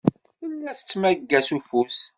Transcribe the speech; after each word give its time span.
Tella 0.39 0.71
tettmagga 0.77 1.39
s 1.47 1.49
ufus. 1.57 1.97